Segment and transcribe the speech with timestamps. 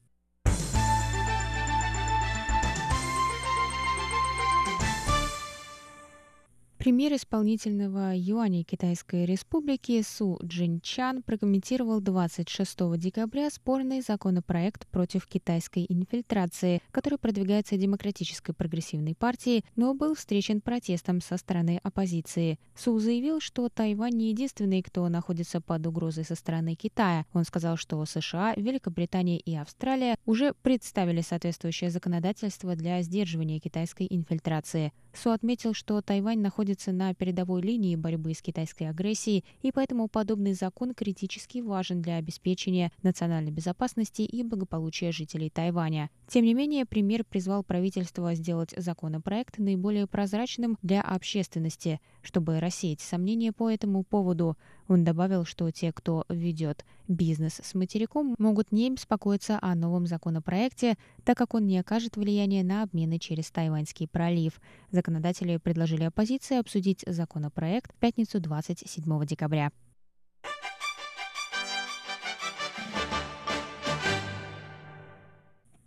[6.84, 16.82] Премьер исполнительного юаня Китайской Республики Су Джинчан прокомментировал 26 декабря спорный законопроект против китайской инфильтрации,
[16.92, 22.60] который продвигается Демократической прогрессивной партией, но был встречен протестом со стороны оппозиции.
[22.76, 27.26] Су заявил, что Тайвань не единственный, кто находится под угрозой со стороны Китая.
[27.32, 34.92] Он сказал, что США, Великобритания и Австралия уже представили соответствующее законодательство для сдерживания китайской инфильтрации.
[35.14, 40.54] Су отметил, что Тайвань находится на передовой линии борьбы с китайской агрессией, и поэтому подобный
[40.54, 46.10] закон критически важен для обеспечения национальной безопасности и благополучия жителей Тайваня.
[46.28, 53.52] Тем не менее, премьер призвал правительство сделать законопроект наиболее прозрачным для общественности, чтобы рассеять сомнения
[53.52, 54.58] по этому поводу.
[54.88, 60.96] Он добавил, что те, кто ведет бизнес с материком, могут не беспокоиться о новом законопроекте,
[61.24, 64.60] так как он не окажет влияния на обмены через Тайваньский пролив.
[64.92, 69.72] Законодатели предложили оппозиции обсудить законопроект в пятницу 27 декабря.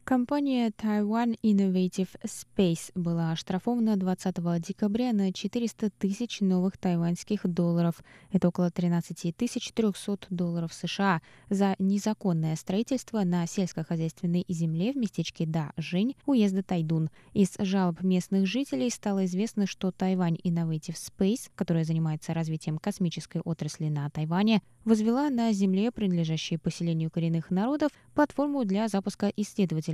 [0.06, 7.96] Компания Taiwan Innovative Space была оштрафована 20 декабря на 400 тысяч новых тайваньских долларов,
[8.30, 16.14] это около 13 300 долларов США, за незаконное строительство на сельскохозяйственной земле в местечке Да-Жень,
[16.24, 17.10] уезда Тайдун.
[17.32, 23.88] Из жалоб местных жителей стало известно, что Taiwan Innovative Space, которая занимается развитием космической отрасли
[23.88, 29.26] на Тайване, возвела на земле, принадлежащей поселению коренных народов, платформу для запуска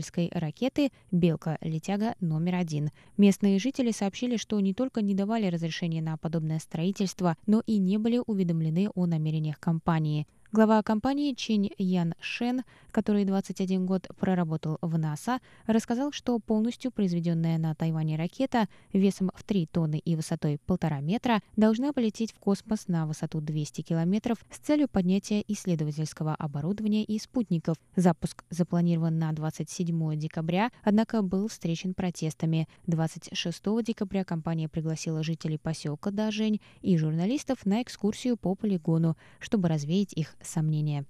[0.03, 2.91] исследовательской ракеты «Белка-летяга номер один».
[3.17, 7.99] Местные жители сообщили, что не только не давали разрешения на подобное строительство, но и не
[7.99, 10.27] были уведомлены о намерениях компании.
[10.55, 17.57] Глава компании Чинь Ян Шен, который 21 год проработал в НАСА, рассказал, что полностью произведенная
[17.57, 22.87] на Тайване ракета весом в 3 тонны и высотой 1,5 метра должна полететь в космос
[22.87, 27.79] на высоту 200 километров с целью поднятия исследовательского оборудования и спутников.
[27.97, 32.69] Запуск запланирован на 27 декабря, однако был встречен протестами.
[32.89, 40.13] 26 декабря компания пригласила жителей поселка Дажень и журналистов на экскурсию по полигону, чтобы развеять
[40.13, 41.07] их сомнения.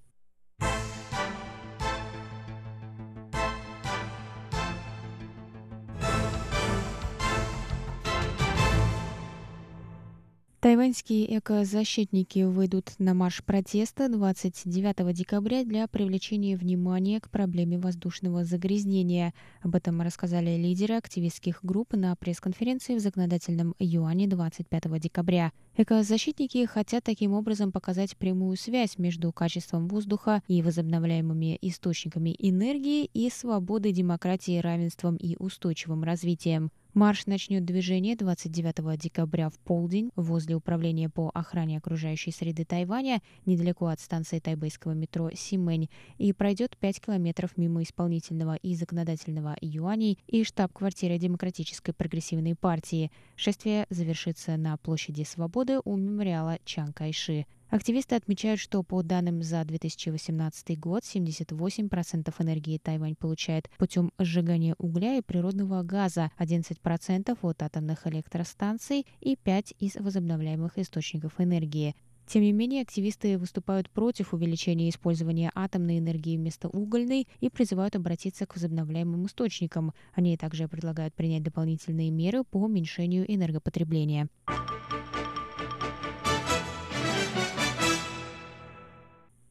[10.63, 19.35] Тайваньские экозащитники выйдут на марш протеста 29 декабря для привлечения внимания к проблеме воздушного загрязнения.
[19.63, 25.51] Об этом рассказали лидеры активистских групп на пресс-конференции в законодательном юане 25 декабря.
[25.77, 33.29] Экозащитники хотят таким образом показать прямую связь между качеством воздуха и возобновляемыми источниками энергии и
[33.31, 36.71] свободой, демократией, равенством и устойчивым развитием.
[36.95, 43.87] Марш начнет движение 29 декабря в полдень возле Управления по охране окружающей среды Тайваня, недалеко
[43.87, 50.45] от станции тайбэйского метро Симэнь, и пройдет 5 километров мимо исполнительного и законодательного юаней и
[50.45, 53.11] штаб-квартиры Демократической прогрессивной партии.
[53.37, 57.47] Шествие завершится на площади Свободы у мемориала Чан Кайши.
[57.73, 65.17] Активисты отмечают, что по данным за 2018 год 78% энергии Тайвань получает путем сжигания угля
[65.17, 71.97] и природного газа, 11% от атомных электростанций и 5% из возобновляемых источников энергии.
[72.27, 78.45] Тем не менее, активисты выступают против увеличения использования атомной энергии вместо угольной и призывают обратиться
[78.45, 79.95] к возобновляемым источникам.
[80.13, 84.29] Они также предлагают принять дополнительные меры по уменьшению энергопотребления.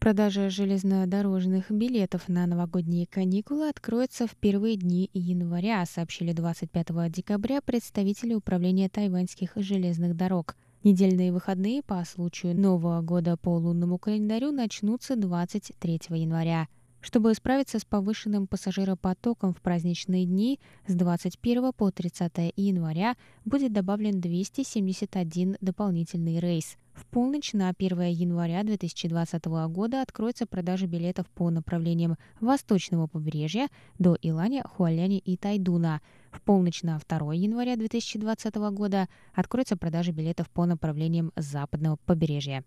[0.01, 8.33] Продажа железнодорожных билетов на новогодние каникулы откроется в первые дни января, сообщили 25 декабря представители
[8.33, 10.55] Управления тайваньских железных дорог.
[10.83, 16.67] Недельные выходные по случаю Нового года по лунному календарю начнутся 23 января.
[17.01, 24.21] Чтобы справиться с повышенным пассажиропотоком в праздничные дни, с 21 по 30 января будет добавлен
[24.21, 26.77] 271 дополнительный рейс.
[26.93, 34.15] В полночь на 1 января 2020 года откроется продажа билетов по направлениям восточного побережья до
[34.21, 36.01] Иланя, Хуаляни и Тайдуна.
[36.31, 42.63] В полночь на 2 января 2020 года откроется продажа билетов по направлениям западного побережья.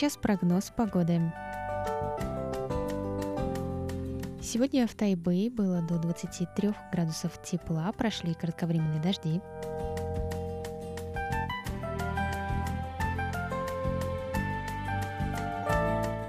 [0.00, 1.20] Сейчас прогноз погоды.
[4.40, 9.42] Сегодня в Тайбэе было до 23 градусов тепла, прошли кратковременные дожди.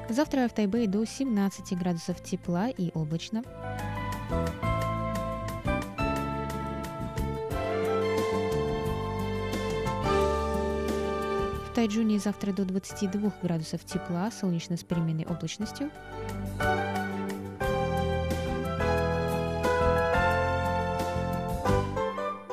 [0.09, 3.41] Завтра в Тайбэе до 17 градусов тепла и облачно.
[11.81, 15.89] Тайджуне завтра до 22 градусов тепла, солнечно с переменной облачностью.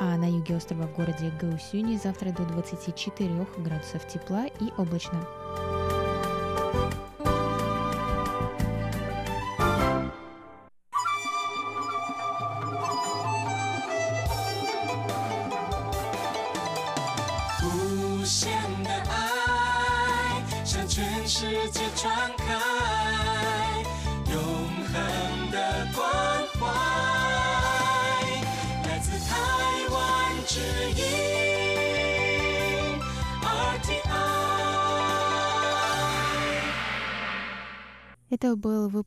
[0.01, 5.23] А на юге острова в городе Гаусюни завтра до 24 градусов тепла и облачно.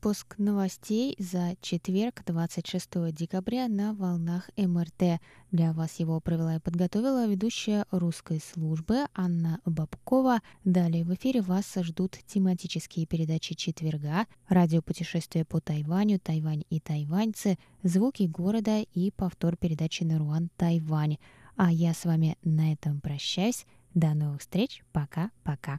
[0.02, 5.20] Выпуск новостей за четверг, 26 декабря на волнах МРТ.
[5.52, 10.40] Для вас его провела и подготовила ведущая русской службы Анна Бабкова.
[10.64, 18.24] Далее в эфире вас ждут тематические передачи четверга, радиопутешествие по Тайваню, Тайвань и тайваньцы, звуки
[18.24, 21.18] города и повтор передачи Наруан Тайвань.
[21.54, 23.66] А я с вами на этом прощаюсь.
[23.94, 24.82] До новых встреч.
[24.90, 25.78] Пока-пока.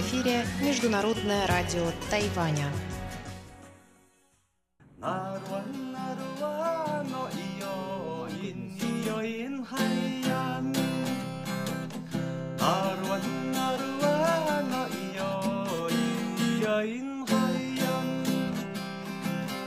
[0.00, 2.70] Эфире Международное радио Тайваня.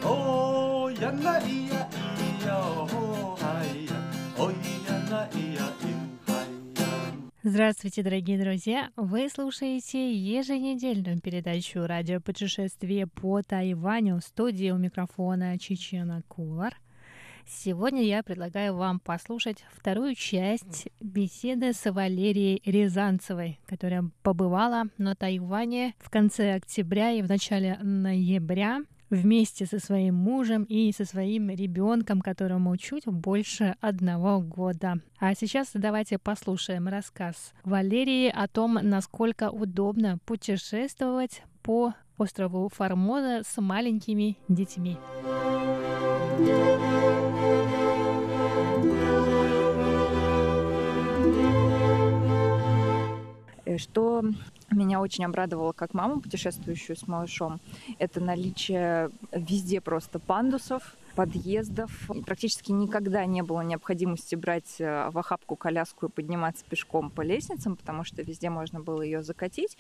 [0.04, 1.40] Oh, yana
[7.44, 8.92] Здравствуйте, дорогие друзья!
[8.96, 16.76] Вы слушаете еженедельную передачу радиопутешествие по Тайваню в студии у микрофона Чечена Кулар.
[17.48, 25.96] Сегодня я предлагаю вам послушать вторую часть беседы с Валерией Рязанцевой, которая побывала на Тайване
[25.98, 32.22] в конце октября и в начале ноября вместе со своим мужем и со своим ребенком,
[32.22, 34.96] которому чуть больше одного года.
[35.20, 43.62] А сейчас давайте послушаем рассказ Валерии о том, насколько удобно путешествовать по острову Формоза с
[43.62, 44.98] маленькими детьми.
[53.78, 54.24] Что
[54.72, 57.60] меня очень обрадовало как маму, путешествующую с малышом,
[58.00, 62.10] это наличие везде просто пандусов, подъездов.
[62.12, 67.22] И практически никогда не было необходимости брать э, в охапку коляску и подниматься пешком по
[67.22, 69.78] лестницам, потому что везде можно было ее закатить.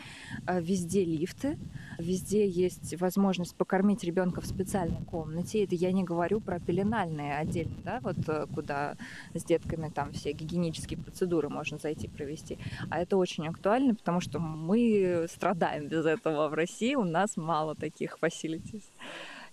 [0.47, 1.57] Э, везде лифты,
[1.97, 5.63] везде есть возможность покормить ребенка в специальной комнате.
[5.63, 8.95] Это я не говорю про пеленальные отдельно, да, вот э, куда
[9.33, 12.57] с детками там все гигиенические процедуры можно зайти провести.
[12.89, 17.75] А это очень актуально, потому что мы страдаем без этого в России, у нас мало
[17.75, 18.83] таких facilities.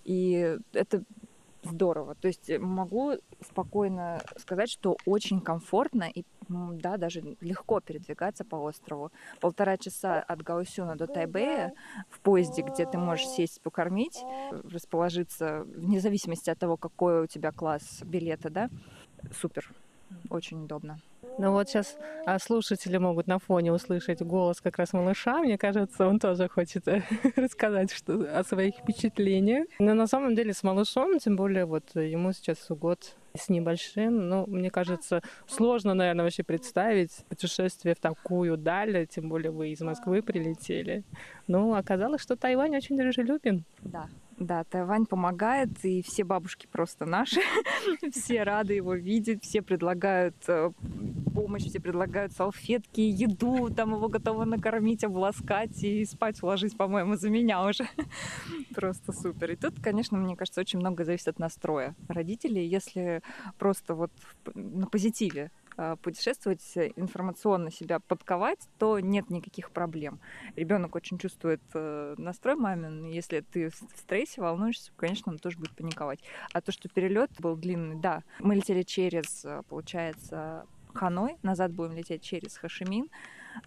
[0.05, 1.03] И это
[1.69, 2.15] здорово.
[2.15, 9.11] То есть могу спокойно сказать, что очень комфортно и да, даже легко передвигаться по острову.
[9.39, 11.73] Полтора часа от Гаусюна до Тайбэя
[12.09, 17.51] в поезде, где ты можешь сесть, покормить, расположиться, вне зависимости от того, какой у тебя
[17.51, 18.69] класс билета, да,
[19.31, 19.71] супер,
[20.29, 20.99] очень удобно.
[21.39, 25.39] Ну вот сейчас а, слушатели могут на фоне услышать голос как раз малыша.
[25.39, 27.01] Мне кажется, он тоже хочет э,
[27.37, 29.65] рассказать что, о своих впечатлениях.
[29.79, 34.47] Но на самом деле с малышом, тем более вот ему сейчас год с небольшим, ну,
[34.47, 40.21] мне кажется, сложно, наверное, вообще представить путешествие в такую даль, тем более вы из Москвы
[40.21, 41.05] прилетели.
[41.47, 43.63] Но оказалось, что Тайвань очень дружелюбен.
[43.81, 47.41] Да, да, Тайвань помогает, и все бабушки просто наши.
[48.11, 50.71] все рады его видеть, все предлагают э,
[51.33, 57.29] помощь, все предлагают салфетки, еду, там его готовы накормить, обласкать и спать уложить, по-моему, за
[57.29, 57.87] меня уже.
[58.75, 59.51] просто супер.
[59.51, 62.65] И тут, конечно, мне кажется, очень много зависит от настроя родителей.
[62.65, 63.21] Если
[63.57, 64.11] просто вот
[64.53, 65.51] на позитиве
[66.01, 70.19] путешествовать, э, информационно себя подковать, то нет никаких проблем.
[70.55, 73.05] Ребенок очень чувствует э, настрой мамин.
[73.05, 76.19] Если ты в стрессе, волнуешься, конечно, он тоже будет паниковать.
[76.53, 82.23] А то, что перелет был длинный, да, мы летели через, получается, Ханой, назад будем лететь
[82.23, 83.09] через Хашимин.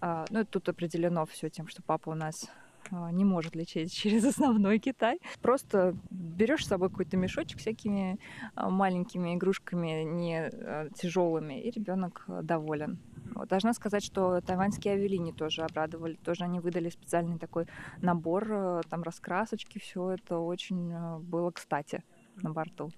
[0.01, 4.79] Ну, тут определено все тем, что папа у нас а, не может лететь через основной
[4.79, 5.19] Китай.
[5.41, 8.19] Просто берешь с собой какой-то мешочек всякими
[8.55, 12.99] а, маленькими игрушками, не а, тяжелыми, и ребенок доволен.
[13.47, 16.15] Должна сказать, что тайваньские авиалинии тоже обрадовали.
[16.23, 17.65] Тоже они выдали специальный такой
[18.01, 22.03] набор, там раскрасочки, все это очень было кстати
[22.41, 22.91] на борту.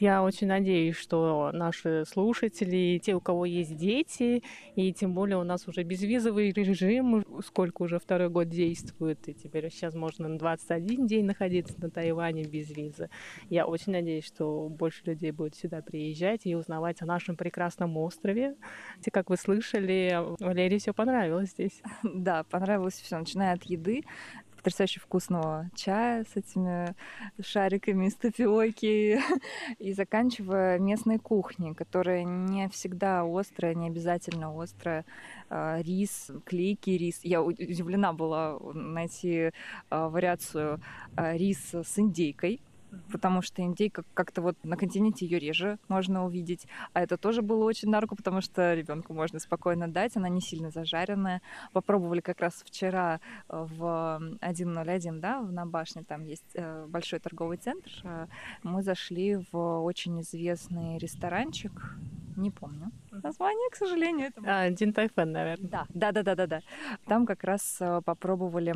[0.00, 4.42] Я очень надеюсь, что наши слушатели, те, у кого есть дети,
[4.74, 9.70] и тем более у нас уже безвизовый режим, сколько уже второй год действует, и теперь
[9.70, 13.10] сейчас можно на 21 день находиться на Тайване без визы.
[13.50, 18.56] Я очень надеюсь, что больше людей будет сюда приезжать и узнавать о нашем прекрасном острове.
[19.02, 21.82] Те, как вы слышали, Валерии все понравилось здесь.
[22.02, 24.02] Да, понравилось все, начиная от еды,
[24.60, 26.94] потрясающе вкусного чая с этими
[27.42, 29.20] шариками из тафиоки
[29.78, 35.04] и заканчивая местной кухней, которая не всегда острая, не обязательно острая.
[35.48, 37.20] А, рис, клейкий рис.
[37.22, 39.50] Я удивлена была найти
[39.88, 40.80] а, вариацию
[41.16, 42.60] а, рис с индейкой,
[43.12, 46.66] потому что индейка как-то вот на континенте ее реже можно увидеть.
[46.92, 50.40] А это тоже было очень на руку, потому что ребенку можно спокойно дать, она не
[50.40, 51.42] сильно зажаренная.
[51.72, 57.56] Попробовали как раз вчера э, в 101, да, на башне, там есть э, большой торговый
[57.56, 57.90] центр.
[58.04, 58.26] Э,
[58.62, 61.72] мы зашли в очень известный ресторанчик,
[62.36, 64.28] не помню название, к сожалению.
[64.28, 64.42] Это...
[64.46, 65.68] А, Дин Тайфен, наверное.
[65.68, 66.60] Да, да, да, да, да, да.
[67.06, 68.74] Там как раз попробовали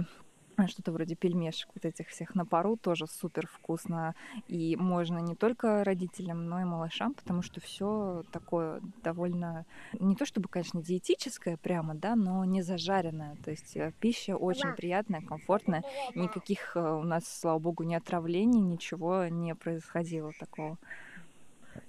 [0.69, 4.15] что-то вроде пельмешек вот этих всех на пару тоже супер вкусно.
[4.49, 9.67] И можно не только родителям, но и малышам, потому что все такое довольно
[10.01, 14.73] не то чтобы, конечно, диетическое прямо, да, но не зажаренное, то есть э, пища очень
[14.73, 15.83] приятная, комфортная,
[16.15, 20.79] никаких э, у нас, слава богу, не отравлений, ничего не происходило такого.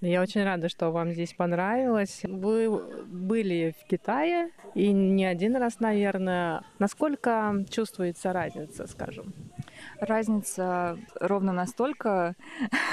[0.02, 2.22] Я очень рада, что вам здесь понравилось.
[2.24, 2.70] Вы
[3.06, 6.64] были в Китае и не один раз, наверное.
[6.80, 9.34] Насколько чувствуется разница, скажем?
[10.00, 12.36] разница ровно настолько,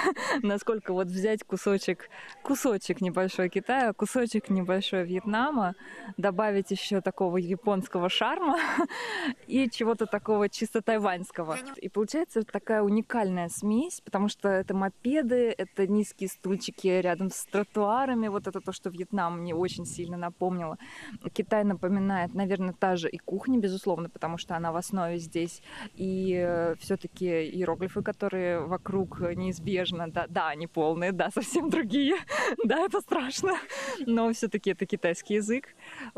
[0.42, 2.08] насколько вот взять кусочек,
[2.42, 5.74] кусочек небольшой Китая, кусочек небольшой Вьетнама,
[6.16, 8.58] добавить еще такого японского шарма
[9.46, 11.58] и чего-то такого чисто тайваньского.
[11.76, 18.28] И получается такая уникальная смесь, потому что это мопеды, это низкие стульчики рядом с тротуарами,
[18.28, 20.78] вот это то, что Вьетнам мне очень сильно напомнило.
[21.32, 25.62] Китай напоминает, наверное, та же и кухня, безусловно, потому что она в основе здесь,
[25.94, 29.20] и э, все-таки иероглифы, которые вокруг
[29.92, 32.16] неизбежно, да, да, они полные, да, совсем другие,
[32.64, 33.52] да, это страшно,
[34.06, 35.74] но все-таки это китайский язык.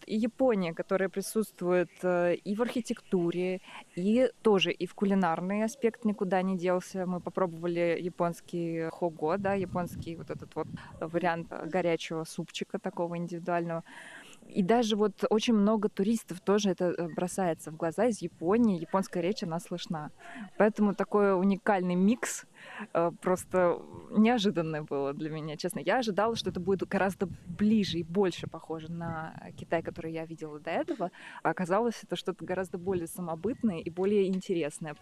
[0.07, 3.61] И Япония, которая присутствует э, и в архитектуре,
[3.97, 7.07] и тоже и в кулинарный аспект никуда не делся.
[7.07, 10.67] Мы попробовали японский хого, да, японский вот этот вот
[11.01, 13.83] вариант горячего супчика такого индивидуального.
[14.49, 18.81] И даже вот очень много туристов тоже это э, бросается в глаза из Японии.
[18.81, 20.11] Японская речь, она слышна.
[20.59, 22.45] Поэтому такой уникальный микс
[22.93, 25.81] э, просто неожиданное было для меня, честно.
[25.81, 30.61] Я ожидала, что это будет гораздо ближе и больше похоже на Китай, который я видела
[30.61, 31.11] до этого.
[31.43, 34.95] А оказалось, это что-то гораздо более самобытное и более интересное.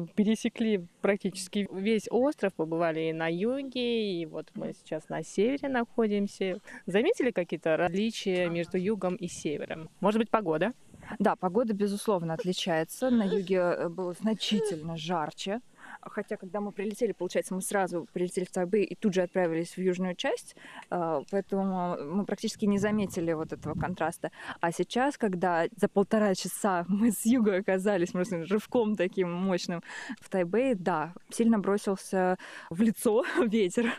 [0.00, 6.60] Пересекли практически весь остров, побывали и на юге, и вот мы сейчас на севере находимся.
[6.86, 9.88] Заметили какие-то различия между югом и севером?
[10.00, 10.72] Может быть, погода?
[11.18, 13.10] Да, погода, безусловно, отличается.
[13.10, 15.60] На юге э, было значительно жарче.
[16.02, 19.78] Хотя, когда мы прилетели, получается, мы сразу прилетели в Тайбэй и тут же отправились в
[19.78, 20.56] южную часть,
[20.90, 24.30] э, поэтому мы практически не заметили вот этого контраста.
[24.60, 29.82] А сейчас, когда за полтора часа мы с юга оказались, можно рывком таким мощным
[30.20, 32.38] в Тайбэе, да, сильно бросился
[32.70, 33.92] в лицо ветер.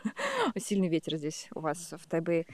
[0.58, 2.46] Сильный ветер здесь у вас в Тайбэе.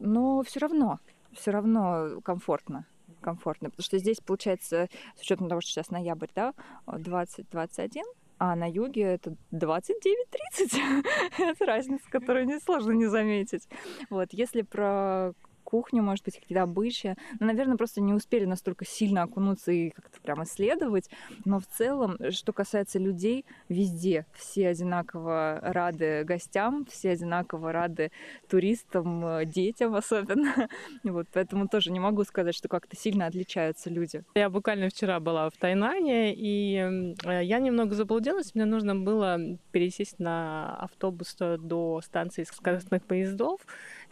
[0.00, 1.00] Но все равно,
[1.32, 2.86] все равно комфортно
[3.22, 6.52] комфортно, потому что здесь, получается, с учетом того, что сейчас ноябрь, да,
[6.86, 8.02] 20-21,
[8.44, 11.04] а на юге это 29-30.
[11.38, 13.68] это разница, которую несложно не заметить.
[14.10, 15.32] Вот, если про
[15.72, 17.16] кухню, может быть, какие-то обычаи.
[17.40, 21.08] Но, наверное, просто не успели настолько сильно окунуться и как-то прям исследовать.
[21.46, 28.10] Но в целом, что касается людей, везде все одинаково рады гостям, все одинаково рады
[28.50, 30.68] туристам, э, детям особенно.
[31.04, 34.24] Вот, поэтому тоже не могу сказать, что как-то сильно отличаются люди.
[34.34, 38.54] Я буквально вчера была в Тайнане, и э, я немного заблудилась.
[38.54, 39.38] Мне нужно было
[39.72, 43.60] пересесть на автобус до станции скоростных поездов.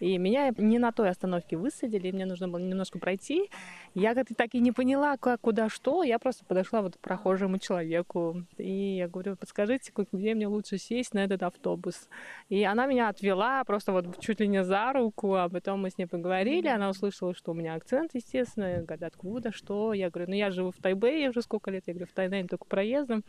[0.00, 3.50] И меня не на той остановке высадили, мне нужно было немножко пройти.
[3.95, 6.02] Я как-то так и не поняла, как, куда, что.
[6.02, 8.45] Я просто подошла вот к прохожему человеку.
[8.57, 12.09] И я говорю, подскажите, где мне лучше сесть на этот автобус.
[12.49, 15.99] И она меня отвела просто вот чуть ли не за руку, а потом мы с
[15.99, 16.69] ней поговорили.
[16.69, 18.83] Она услышала, что у меня акцент, естественно.
[18.83, 19.92] Говорит, откуда, что?
[19.92, 21.85] Я говорю, ну я живу в Тайбэе уже сколько лет.
[21.87, 23.23] Я говорю, в Тайнане только проездом.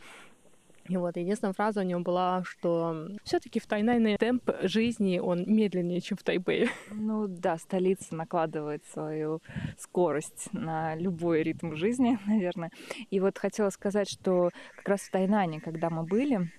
[0.88, 6.00] И вот единственная фраза у него была, что все-таки в Тайнане темп жизни он медленнее,
[6.00, 6.68] чем в Тайбэе.
[6.90, 9.40] Ну да, столица накладывает свою
[9.78, 12.70] скорость на любой ритм жизни, наверное.
[13.10, 16.50] И вот хотела сказать, что как раз в Тайнане, когда мы были,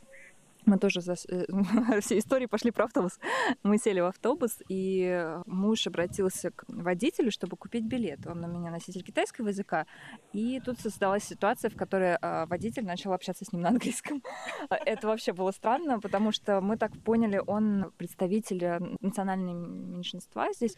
[0.65, 1.13] мы тоже за...
[1.29, 1.45] Э,
[2.01, 3.19] все истории пошли про автобус.
[3.63, 8.25] Мы сели в автобус, и муж обратился к водителю, чтобы купить билет.
[8.27, 9.85] Он у меня носитель китайского языка.
[10.31, 14.23] И тут создалась ситуация, в которой а, водитель начал общаться с ним на английском.
[14.69, 20.75] Это вообще было странно, потому что мы так поняли, он представитель национального меньшинства здесь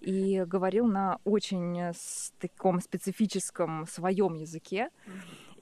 [0.00, 1.92] и говорил на очень
[2.38, 4.90] таком специфическом своем языке.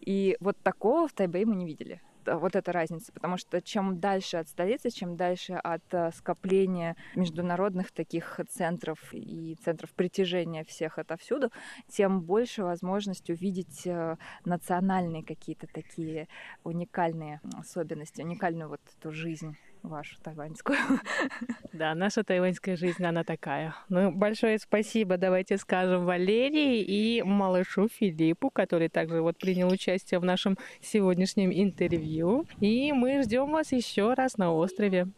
[0.01, 4.37] И вот такого в Тайбэе мы не видели вот эта разница, потому что чем дальше
[4.39, 11.51] от столицы, чем дальше от э, скопления международных таких центров и центров притяжения всех отовсюду,
[11.89, 16.29] тем больше возможность увидеть э, национальные какие-то такие
[16.65, 20.79] уникальные особенности, уникальную вот эту жизнь вашу тайваньскую.
[21.73, 23.75] Да, наша тайваньская жизнь, она такая.
[23.89, 30.25] Ну, большое спасибо, давайте скажем, Валерии и малышу Филиппу, который также вот принял участие в
[30.25, 32.47] нашем сегодняшнем интервью.
[32.61, 35.09] И мы ждем вас еще раз на острове.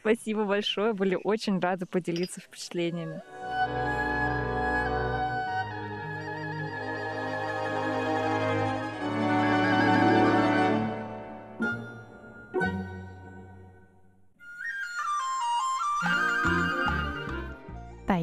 [0.00, 3.22] Спасибо большое, были очень рады поделиться впечатлениями.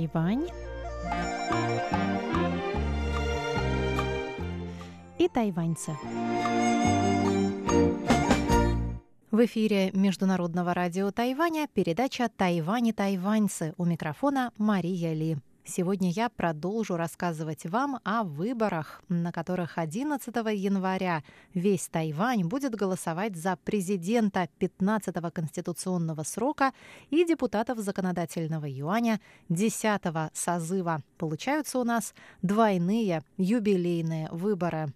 [0.07, 0.47] Тайвань
[5.17, 5.97] и тайваньцы.
[9.31, 13.73] В эфире Международного радио Тайваня передача «Тайвань и тайваньцы».
[13.77, 15.37] У микрофона Мария Ли.
[15.69, 23.35] Сегодня я продолжу рассказывать вам о выборах, на которых 11 января весь Тайвань будет голосовать
[23.35, 26.71] за президента 15-го конституционного срока
[27.09, 31.03] и депутатов законодательного юаня 10-го созыва.
[31.17, 34.93] Получаются у нас двойные юбилейные выборы.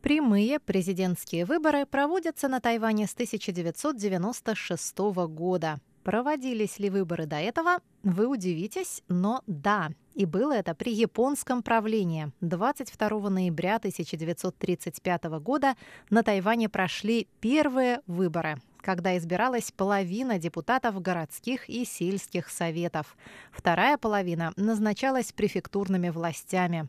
[0.00, 4.98] Прямые президентские выборы проводятся на Тайване с 1996
[5.28, 5.78] года.
[6.10, 7.78] Проводились ли выборы до этого?
[8.02, 9.90] Вы удивитесь, но да.
[10.16, 12.32] И было это при японском правлении.
[12.40, 15.76] 22 ноября 1935 года
[16.10, 23.14] на Тайване прошли первые выборы когда избиралась половина депутатов городских и сельских советов.
[23.52, 26.88] Вторая половина назначалась префектурными властями.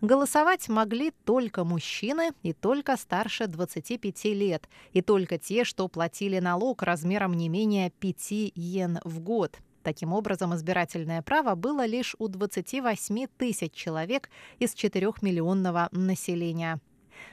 [0.00, 6.82] Голосовать могли только мужчины и только старше 25 лет, и только те, что платили налог
[6.82, 9.58] размером не менее 5 йен в год.
[9.82, 16.80] Таким образом, избирательное право было лишь у 28 тысяч человек из 4-миллионного населения.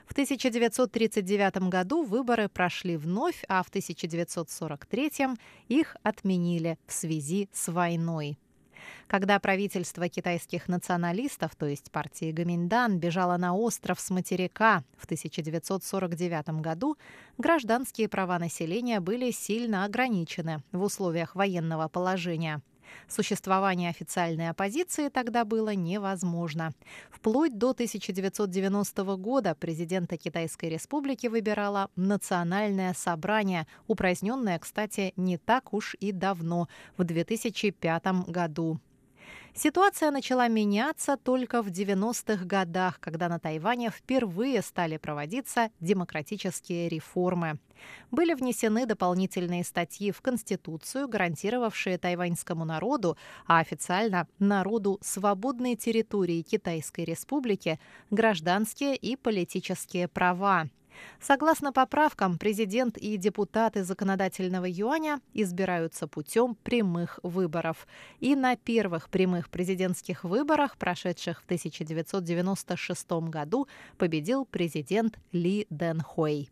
[0.07, 5.11] В 1939 году выборы прошли вновь, а в 1943
[5.67, 8.37] их отменили в связи с войной.
[9.07, 16.61] Когда правительство китайских националистов, то есть партии Гаминдан, бежало на остров с материка в 1949
[16.61, 16.97] году,
[17.37, 22.61] гражданские права населения были сильно ограничены в условиях военного положения.
[23.07, 26.73] Существование официальной оппозиции тогда было невозможно.
[27.09, 35.95] Вплоть до 1990 года президента Китайской Республики выбирало Национальное собрание, упраздненное, кстати, не так уж
[35.99, 36.67] и давно,
[36.97, 38.79] в 2005 году.
[39.57, 47.57] Ситуация начала меняться только в 90-х годах, когда на Тайване впервые стали проводиться демократические реформы.
[48.11, 57.05] Были внесены дополнительные статьи в Конституцию, гарантировавшие тайваньскому народу, а официально народу свободной территории Китайской
[57.05, 57.79] Республики,
[58.11, 60.67] гражданские и политические права.
[61.21, 67.87] Согласно поправкам, президент и депутаты законодательного юаня избираются путем прямых выборов.
[68.19, 76.49] И на первых прямых президентских выборах, прошедших в 1996 году, победил президент Ли Дэн Хуэй.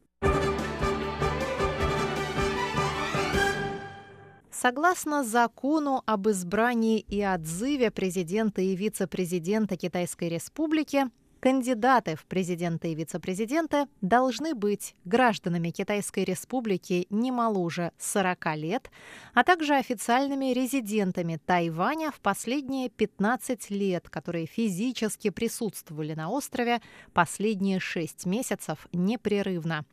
[4.63, 11.07] Согласно закону об избрании и отзыве президента и вице-президента Китайской Республики,
[11.43, 18.89] Кандидаты в президенты и вице-президенты должны быть гражданами Китайской Республики не моложе 40 лет,
[19.33, 27.81] а также официальными резидентами Тайваня в последние 15 лет, которые физически присутствовали на острове последние
[27.81, 29.83] 6 месяцев непрерывно.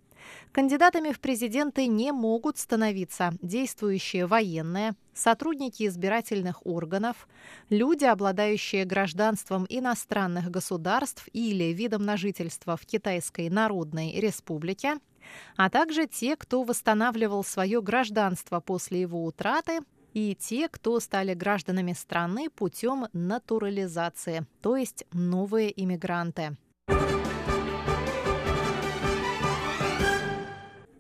[0.53, 7.29] Кандидатами в президенты не могут становиться действующие военные, сотрудники избирательных органов,
[7.69, 14.95] люди, обладающие гражданством иностранных государств или видом на жительство в Китайской Народной Республике,
[15.57, 19.81] а также те, кто восстанавливал свое гражданство после его утраты,
[20.13, 26.57] и те, кто стали гражданами страны путем натурализации, то есть новые иммигранты.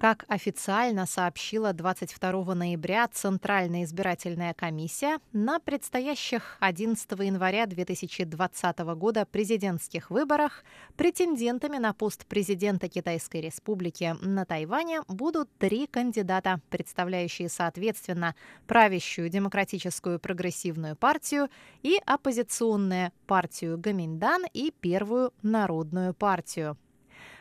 [0.01, 10.11] Как официально сообщила 22 ноября Центральная избирательная комиссия, на предстоящих 11 января 2020 года президентских
[10.11, 10.65] выборах
[10.97, 18.35] претендентами на пост президента Китайской Республики на Тайване будут три кандидата, представляющие соответственно
[18.67, 21.51] правящую демократическую прогрессивную партию
[21.83, 26.79] и оппозиционную партию Гаминдан и первую народную партию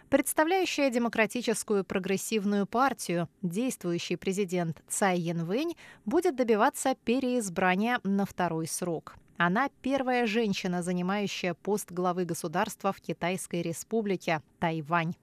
[0.10, 9.16] представляющая демократическую прогрессивную партию, действующий президент Цай Янвэнь будет добиваться переизбрания на второй срок.
[9.38, 15.14] Она первая женщина, занимающая пост главы государства в Китайской республике Тайвань.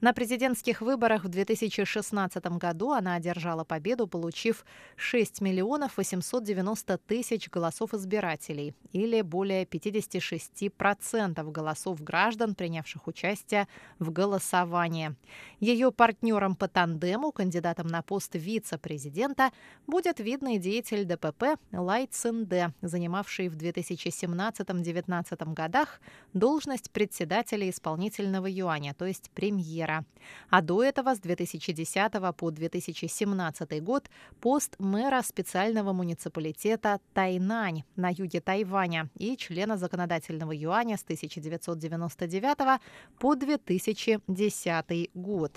[0.00, 4.64] На президентских выборах в 2016 году она одержала победу, получив
[4.96, 15.14] 6 миллионов 890 тысяч голосов избирателей, или более 56% голосов граждан, принявших участие в голосовании.
[15.60, 19.50] Ее партнером по тандему, кандидатом на пост вице-президента,
[19.86, 26.00] будет видный деятель ДПП Лай Цинде, занимавший в 2017-2019 годах
[26.32, 30.04] должность председателя исполнительного юаня, то есть премьера.
[30.50, 38.40] А до этого с 2010 по 2017 год пост мэра специального муниципалитета Тайнань на юге
[38.40, 42.80] Тайваня и члена законодательного юаня с 1999
[43.18, 45.52] по 2010 год.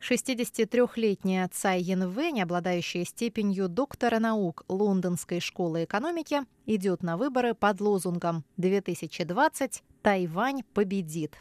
[0.00, 8.44] 63-летняя Цай Янвэнь, обладающая степенью доктора наук Лондонской школы экономики, идет на выборы под лозунгом
[8.58, 11.38] «2020 Тайвань победит».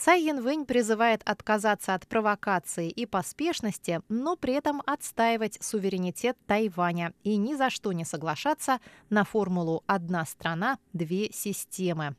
[0.00, 7.36] Цай Янвэнь призывает отказаться от провокации и поспешности, но при этом отстаивать суверенитет Тайваня и
[7.36, 12.16] ни за что не соглашаться на формулу «одна страна, две системы».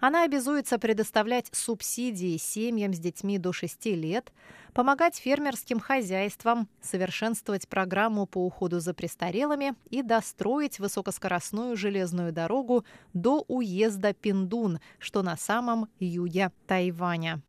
[0.00, 4.32] Она обязуется предоставлять субсидии семьям с детьми до 6 лет,
[4.72, 13.44] помогать фермерским хозяйствам, совершенствовать программу по уходу за престарелыми и достроить высокоскоростную железную дорогу до
[13.48, 17.42] уезда Пиндун, что на самом юге Тайваня.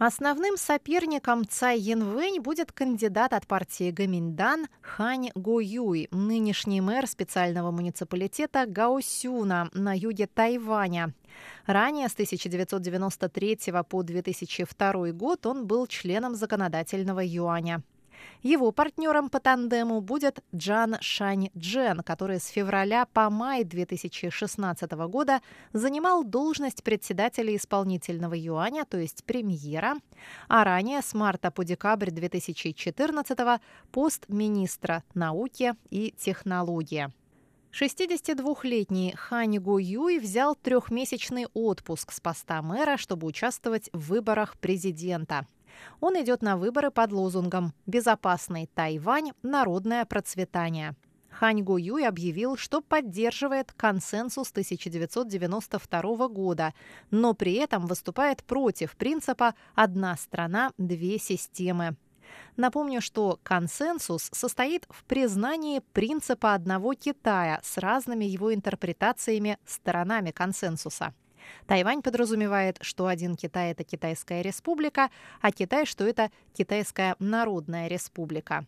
[0.00, 7.70] Основным соперником Цай Янвэнь будет кандидат от партии Гаминдан Хань Го Юй, нынешний мэр специального
[7.70, 11.12] муниципалитета Гаосюна на юге Тайваня.
[11.66, 13.58] Ранее, с 1993
[13.90, 17.82] по 2002 год, он был членом законодательного юаня.
[18.42, 25.40] Его партнером по тандему будет Джан Шань Джен, который с февраля по май 2016 года
[25.72, 29.96] занимал должность председателя исполнительного юаня, то есть премьера,
[30.48, 33.60] а ранее с марта по декабрь 2014
[33.92, 37.08] пост министра науки и технологии.
[37.72, 45.46] 62-летний Хань Гу Юй взял трехмесячный отпуск с поста мэра, чтобы участвовать в выборах президента.
[46.00, 49.32] Он идет на выборы под лозунгом «Безопасный Тайвань.
[49.42, 50.94] Народное процветание».
[51.30, 56.74] Хань Гу Юй объявил, что поддерживает консенсус 1992 года,
[57.10, 61.96] но при этом выступает против принципа «одна страна, две системы».
[62.56, 71.14] Напомню, что консенсус состоит в признании принципа одного Китая с разными его интерпретациями сторонами консенсуса.
[71.66, 78.66] Тайвань подразумевает, что один Китай– это Китайская республика, а Китай, что это Китайская народная республика.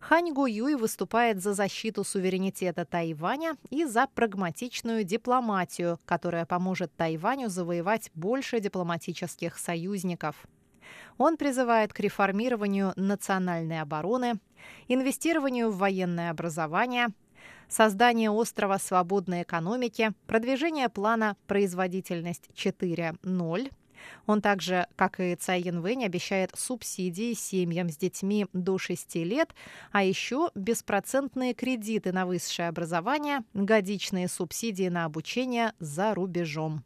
[0.00, 7.48] Хань Го Юй выступает за защиту суверенитета Тайваня и за прагматичную дипломатию, которая поможет Тайваню
[7.48, 10.36] завоевать больше дипломатических союзников.
[11.18, 14.34] Он призывает к реформированию национальной обороны,
[14.88, 17.08] инвестированию в военное образование,
[17.68, 23.70] создание острова свободной экономики, продвижение плана «Производительность 4.0»,
[24.26, 29.54] он также, как и Цай Янвэнь, обещает субсидии семьям с детьми до 6 лет,
[29.92, 36.84] а еще беспроцентные кредиты на высшее образование, годичные субсидии на обучение за рубежом.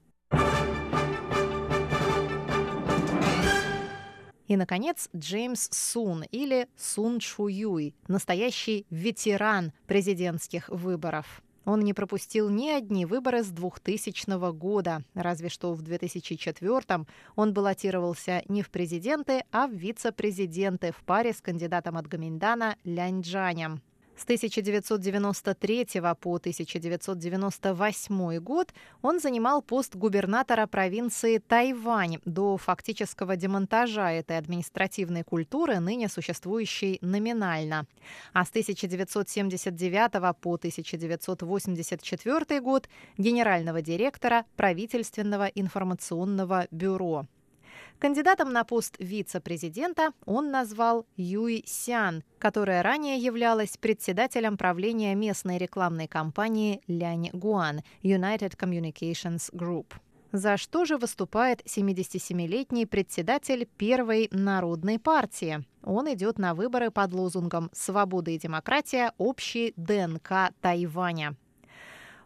[4.48, 11.42] И, наконец, Джеймс Сун или Сун Чуюй, настоящий ветеран президентских выборов.
[11.66, 17.04] Он не пропустил ни одни выборы с 2000 года, разве что в 2004
[17.36, 23.20] он баллотировался не в президенты, а в вице-президенты в паре с кандидатом от Гаминьдана Лянь
[23.20, 23.82] Джанем.
[24.18, 25.86] С 1993
[26.20, 35.78] по 1998 год он занимал пост губернатора провинции Тайвань до фактического демонтажа этой административной культуры,
[35.78, 37.86] ныне существующей номинально.
[38.32, 47.24] А с 1979 по 1984 год генерального директора правительственного информационного бюро.
[47.98, 56.06] Кандидатом на пост вице-президента он назвал Юй Сян, которая ранее являлась председателем правления местной рекламной
[56.06, 59.86] компании Лянь Гуан United Communications Group.
[60.30, 65.64] За что же выступает 77-летний председатель первой народной партии?
[65.82, 69.12] Он идет на выборы под лозунгом «Свобода и демократия.
[69.18, 71.34] Общий ДНК Тайваня».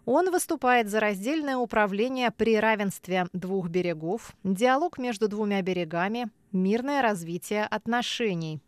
[0.05, 7.65] Он выступает за раздельное управление при равенстве двух берегов, диалог между двумя берегами, мирное развитие
[7.65, 8.61] отношений.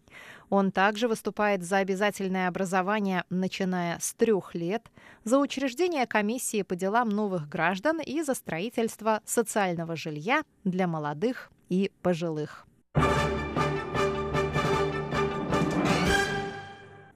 [0.49, 4.85] Он также выступает за обязательное образование, начиная с трех лет,
[5.25, 11.91] за учреждение комиссии по делам новых граждан и за строительство социального жилья для молодых и
[12.03, 12.67] пожилых.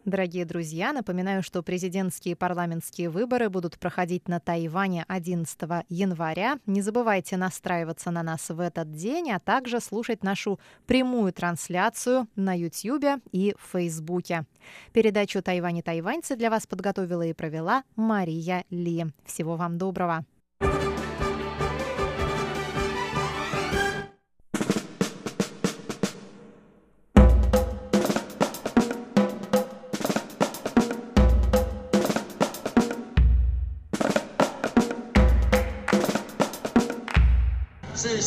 [0.08, 6.58] Дорогие друзья, напоминаю, что президентские и парламентские выборы будут проходить на Тайване 11 января.
[6.64, 12.56] Не забывайте настраиваться на нас в этот день, а также слушать нашу прямую трансляцию на
[12.56, 14.46] YouTube и Фейсбуке.
[14.94, 19.04] Передачу «Тайвань и тайваньцы» для вас подготовила и провела Мария Ли.
[19.26, 20.24] Всего вам доброго!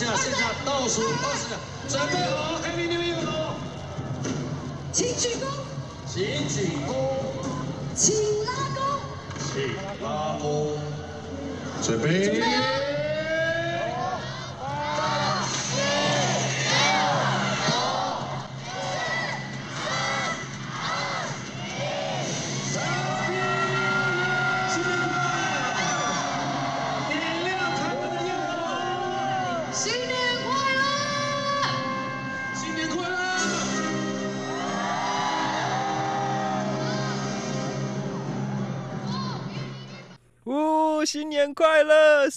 [0.02, 3.54] 下剩下倒数二十秒，准备好，Happy New Year 喽！
[4.92, 5.48] 请举弓，
[6.08, 6.94] 请举弓，
[7.96, 8.82] 请拉弓，
[9.54, 10.76] 请拉弓，
[11.84, 12.91] 准备。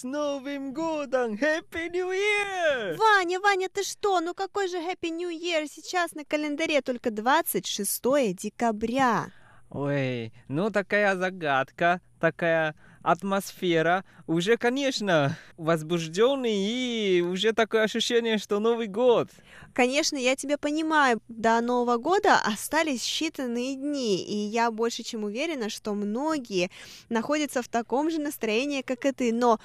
[0.05, 1.33] Новым годом!
[1.33, 2.95] Happy New Year!
[2.95, 4.21] Ваня, Ваня, ты что?
[4.21, 5.67] Ну какой же Happy New Year?
[5.67, 9.31] Сейчас на календаре только 26 декабря.
[9.71, 18.87] Ой, ну такая загадка, такая атмосфера уже, конечно, возбужденный и уже такое ощущение, что Новый
[18.87, 19.29] год.
[19.73, 25.69] Конечно, я тебя понимаю, до Нового года остались считанные дни, и я больше чем уверена,
[25.69, 26.69] что многие
[27.09, 29.59] находятся в таком же настроении, как и ты, но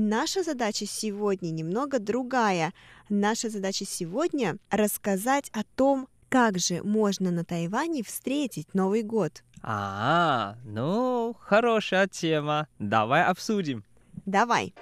[0.00, 2.72] Наша задача сегодня немного другая.
[3.08, 9.42] Наша задача сегодня рассказать о том, как же можно на Тайване встретить Новый год.
[9.60, 12.68] А, ну, хорошая тема.
[12.78, 13.82] Давай обсудим.
[14.24, 14.72] Давай.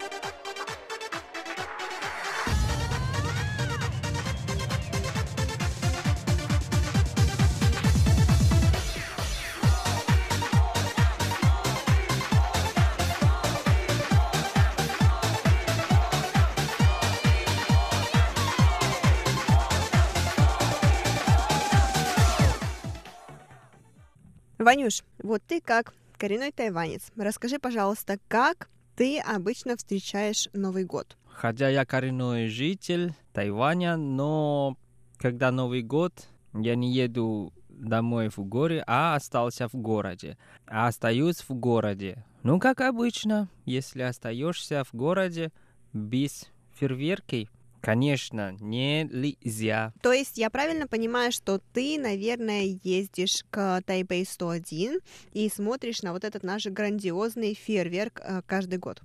[24.66, 31.16] Ванюш, вот ты как коренной тайванец, расскажи, пожалуйста, как ты обычно встречаешь Новый год?
[31.28, 34.76] Хотя я коренной житель Тайваня, но
[35.18, 40.36] когда Новый год, я не еду домой в горе, а остался в городе.
[40.66, 42.24] А остаюсь в городе.
[42.42, 45.52] Ну, как обычно, если остаешься в городе
[45.92, 47.48] без фейерверки,
[47.80, 49.92] Конечно, нельзя.
[50.02, 55.00] То есть я правильно понимаю, что ты, наверное, ездишь к Тайбэй 101
[55.32, 59.02] и смотришь на вот этот наш грандиозный фейерверк э, каждый год?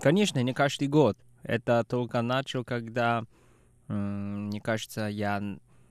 [0.00, 1.18] Конечно, не каждый год.
[1.42, 3.24] Это только начал, когда,
[3.88, 5.42] мне кажется, я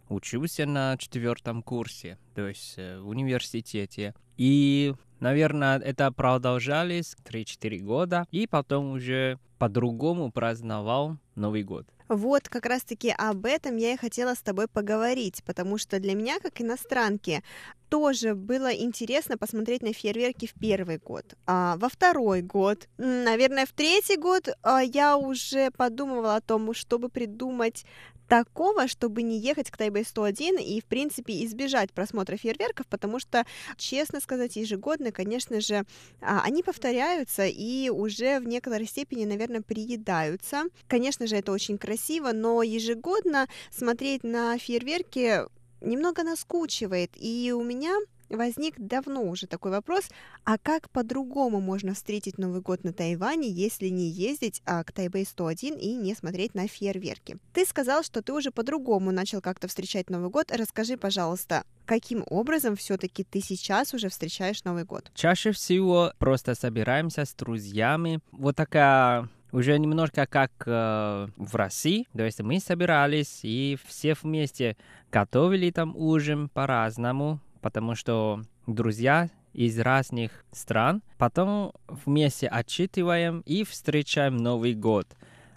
[0.10, 4.14] учился на четвертом курсе, то есть э, в университете.
[4.38, 11.88] И, наверное, это продолжались 3-4 года, и потом уже по-другому праздновал Новый год.
[12.10, 16.40] Вот как раз-таки об этом я и хотела с тобой поговорить, потому что для меня,
[16.40, 17.44] как иностранки,
[17.88, 21.36] тоже было интересно посмотреть на фейерверки в первый год.
[21.46, 27.10] А во второй год, наверное, в третий год а, я уже подумывала о том, чтобы
[27.10, 27.86] придумать
[28.30, 33.46] такого, чтобы не ехать к Тайбэй 101 и, в принципе, избежать просмотра фейерверков, потому что,
[33.76, 35.84] честно сказать, ежегодно, конечно же,
[36.22, 40.66] а, они повторяются и уже в некоторой степени, наверное, приедаются.
[40.88, 45.42] Конечно же, это очень красиво, но ежегодно смотреть на фейерверки
[45.82, 47.98] немного наскучивает, и у меня
[48.30, 50.10] возник давно уже такой вопрос,
[50.44, 55.26] а как по-другому можно встретить Новый год на Тайване, если не ездить а, к Тайбэй
[55.26, 57.38] 101 и не смотреть на фейерверки?
[57.54, 60.52] Ты сказал, что ты уже по-другому начал как-то встречать Новый год.
[60.52, 65.12] Расскажи, пожалуйста, каким образом все-таки ты сейчас уже встречаешь Новый год?
[65.14, 68.20] Чаще всего просто собираемся с друзьями.
[68.32, 72.08] Вот такая уже немножко как э, в России.
[72.16, 74.78] То есть мы собирались и все вместе
[75.12, 81.02] готовили там ужин по-разному потому что друзья из разных стран.
[81.18, 85.08] Потом вместе отчитываем и встречаем Новый год.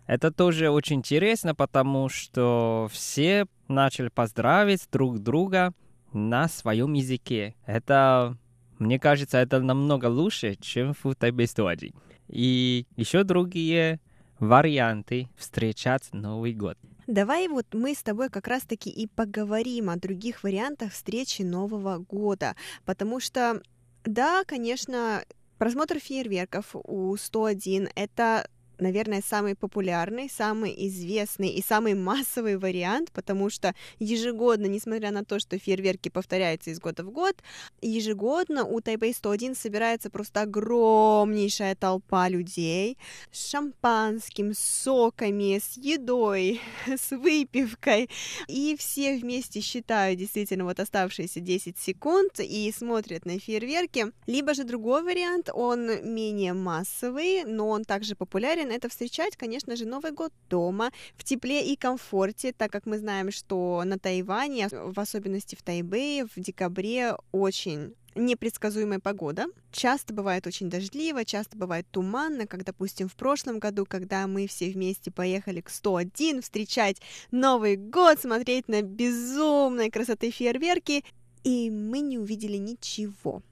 [0.06, 5.72] Это тоже очень интересно, потому что все начали поздравить друг друга
[6.12, 7.54] на своем языке.
[7.64, 8.36] Это,
[8.78, 11.94] мне кажется, это намного лучше, чем в 101.
[12.28, 14.00] И еще другие
[14.38, 16.76] варианты встречать Новый год.
[17.06, 22.54] Давай вот мы с тобой как раз-таки и поговорим о других вариантах встречи Нового года,
[22.84, 23.60] потому что,
[24.04, 25.24] да, конечно,
[25.58, 33.50] просмотр фейерверков у 101— это наверное, самый популярный, самый известный и самый массовый вариант, потому
[33.50, 37.36] что ежегодно, несмотря на то, что фейерверки повторяются из года в год,
[37.80, 42.98] ежегодно у Тайбэй 101 собирается просто огромнейшая толпа людей
[43.30, 48.08] с шампанским, с соками, с едой, с выпивкой,
[48.48, 54.12] и все вместе считают действительно вот оставшиеся 10 секунд и смотрят на фейерверки.
[54.26, 59.86] Либо же другой вариант, он менее массовый, но он также популярен, это встречать, конечно же,
[59.86, 64.98] Новый год дома, в тепле и комфорте, так как мы знаем, что на Тайване, в
[64.98, 69.46] особенности в Тайбэе, в декабре очень непредсказуемая погода.
[69.70, 74.70] Часто бывает очень дождливо, часто бывает туманно, как, допустим, в прошлом году, когда мы все
[74.70, 81.04] вместе поехали к 101 встречать Новый год, смотреть на безумной красоты фейерверки,
[81.44, 83.42] и мы не увидели ничего.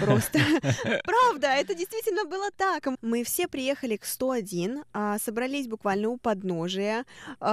[0.00, 0.38] Просто.
[1.04, 2.88] Правда, это действительно было так.
[3.02, 7.04] Мы все приехали к 101, а, собрались буквально у подножия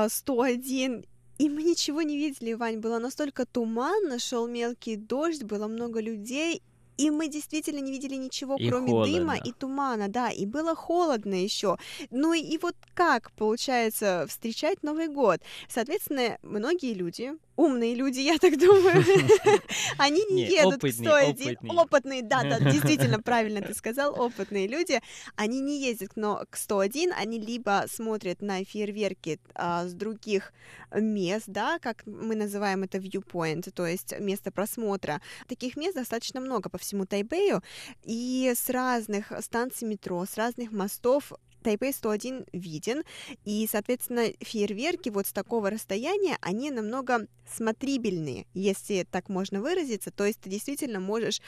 [0.07, 2.77] 101, а, и мы ничего не видели, Вань.
[2.77, 6.61] Было настолько туманно, шел мелкий дождь, было много людей,
[6.97, 9.13] и мы действительно не видели ничего, И кроме холодно.
[9.13, 11.77] дыма и тумана, да, и было холодно еще.
[12.11, 15.41] Ну и вот как получается встречать Новый год?
[15.67, 19.03] Соответственно, многие люди, умные люди, я так думаю,
[19.97, 21.57] они не едут к опытные, 101.
[21.69, 22.21] опытные.
[22.23, 25.01] Да, да, действительно правильно ты сказал, опытные люди,
[25.35, 30.53] они не ездят к 101, они либо смотрят на фейерверки а, с других
[30.93, 35.21] мест, да, как мы называем это viewpoint, то есть место просмотра.
[35.47, 37.61] Таких мест достаточно много по всему Тайбэю,
[38.03, 41.31] и с разных станций метро, с разных мостов
[41.61, 43.03] Тайбэй 101 виден,
[43.45, 50.25] и, соответственно, фейерверки вот с такого расстояния, они намного смотрибельные, если так можно выразиться, то
[50.25, 51.41] есть ты действительно можешь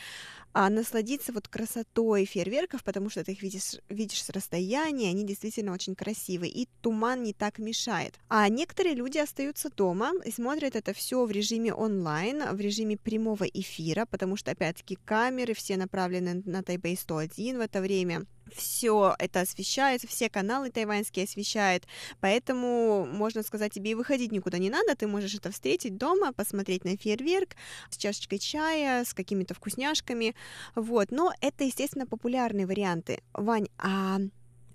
[0.53, 5.74] а, насладиться вот красотой фейерверков, потому что ты их видишь, видишь с расстояния, они действительно
[5.74, 8.16] очень красивые, и туман не так мешает.
[8.30, 13.45] А некоторые люди остаются дома и смотрят это все в режиме онлайн, в режиме прямого
[13.45, 18.26] эфира, потому что, опять-таки, камеры все направлены на Тайбэй 101 в это время,
[18.56, 21.86] все это освещается, все каналы тайваньские освещает,
[22.20, 26.86] поэтому, можно сказать, тебе и выходить никуда не надо, ты можешь это встретить дома, посмотреть
[26.86, 27.56] на фейерверк
[27.89, 30.36] с чашечкой чая, с какими-то вкусняшками,
[30.76, 33.22] вот, но это, естественно, популярные варианты.
[33.34, 34.20] Вань, а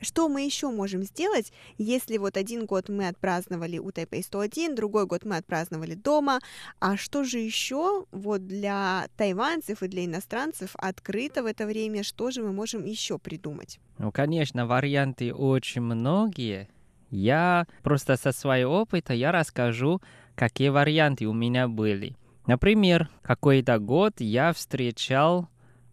[0.01, 5.07] что мы еще можем сделать, если вот один год мы отпраздновали у Тайпэй 101, другой
[5.07, 6.41] год мы отпраздновали дома,
[6.81, 12.31] а что же еще вот для тайванцев и для иностранцев открыто в это время, что
[12.31, 13.81] же мы можем еще придумать?
[13.99, 16.69] Ну, конечно, варианты очень многие.
[17.11, 20.01] Я просто со своего опыта я расскажу,
[20.35, 22.17] какие варианты у меня были.
[22.47, 25.49] Например, какой-то год я встречал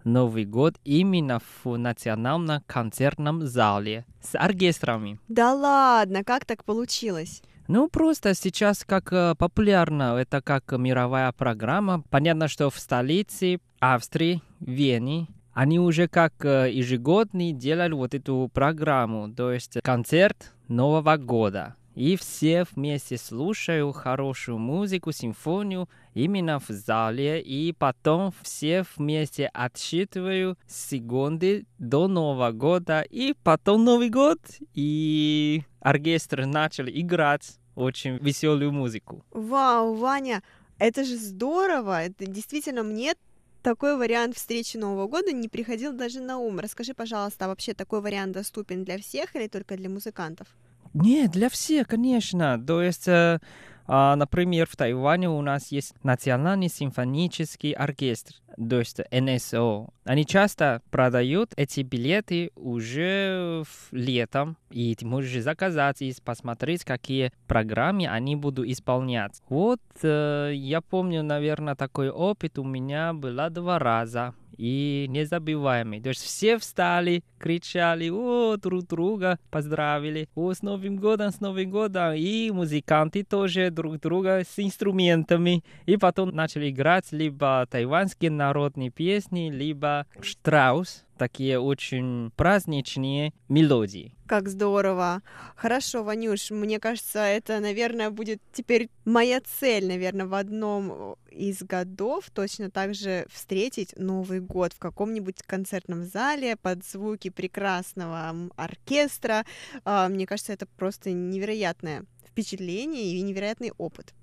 [0.05, 5.19] Новый год именно в национальном концертном зале с оркестрами.
[5.27, 7.41] Да ладно, как так получилось?
[7.67, 12.03] Ну, просто сейчас как э, популярно, это как мировая программа.
[12.11, 19.33] Понятно, что в столице Австрии, Вене, они уже как э, ежегодно делали вот эту программу,
[19.33, 21.75] то есть концерт Нового года.
[21.95, 30.59] И все вместе слушают хорошую музыку, симфонию именно в зале, и потом все вместе отсчитывают
[30.67, 34.39] секунды до Нового года, и потом Новый год,
[34.73, 39.23] и оркестр начал играть очень веселую музыку.
[39.31, 40.43] Вау, Ваня,
[40.79, 42.03] это же здорово!
[42.03, 43.15] Это действительно мне
[43.61, 46.59] такой вариант встречи Нового года не приходил даже на ум.
[46.59, 50.47] Расскажи, пожалуйста, а вообще такой вариант доступен для всех или только для музыкантов?
[50.95, 52.57] Нет, для всех, конечно.
[52.65, 53.39] То есть, э,
[53.85, 59.89] а, например, в Тайване у нас есть Национальный симфонический оркестр, то есть НСО.
[60.05, 68.07] Они часто продают эти билеты уже летом, и ты можешь заказать и посмотреть, какие программы
[68.07, 69.41] они будут исполнять.
[69.49, 76.01] Вот э, я помню, наверное, такой опыт у меня было два раза и незабываемый.
[76.01, 81.69] То есть все встали, кричали, о, друг друга поздравили, о, с Новым годом, с Новым
[81.69, 88.89] годом, и музыканты тоже друг друга с инструментами, и потом начали играть либо тайванские народные
[88.89, 94.16] песни, либо штраус, такие очень праздничные мелодии.
[94.28, 95.22] Как здорово.
[95.55, 102.30] Хорошо, Ванюш, мне кажется, это, наверное, будет теперь моя цель, наверное, в одном из годов
[102.32, 109.45] точно так же встретить Новый год в каком-нибудь концертном зале под звуки прекрасного оркестра.
[109.84, 114.13] А, Мне кажется, это просто невероятное впечатление и невероятный опыт.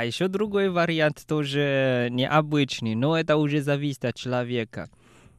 [0.00, 4.88] Да, еще другой вариант тоже необычный, но это уже зависит от человека.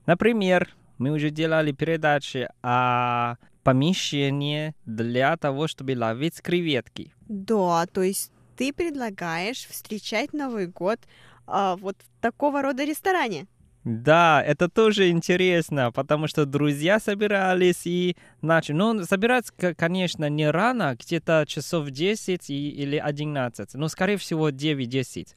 [0.05, 7.11] Например, мы уже делали передачи о помещении для того, чтобы ловить креветки.
[7.27, 10.99] Да, то есть ты предлагаешь встречать Новый год
[11.47, 13.47] а, вот в такого рода ресторане.
[13.83, 18.75] Да, это тоже интересно, потому что друзья собирались и начали.
[18.75, 25.29] Ну, собираться, конечно, не рано, где-то часов 10 и, или 11, но, скорее всего, 9-10.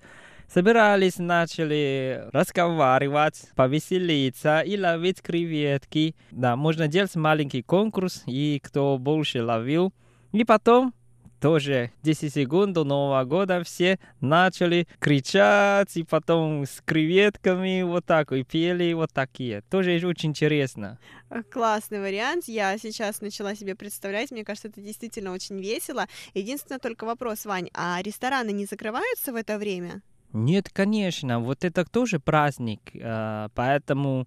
[0.46, 6.14] Собирались, начали разговаривать, повеселиться и ловить креветки.
[6.30, 9.94] Да, можно делать маленький конкурс, и кто больше ловил.
[10.32, 10.92] И потом
[11.44, 18.32] тоже 10 секунд до Нового года все начали кричать, и потом с креветками вот так,
[18.32, 19.60] и пели вот такие.
[19.68, 20.98] Тоже очень интересно.
[21.28, 22.44] Э, классный вариант.
[22.46, 24.30] Я сейчас начала себе представлять.
[24.30, 26.06] Мне кажется, это действительно очень весело.
[26.32, 30.00] Единственное только вопрос, Вань, а рестораны не закрываются в это время?
[30.32, 31.40] Нет, конечно.
[31.40, 34.26] Вот это тоже праздник, э, поэтому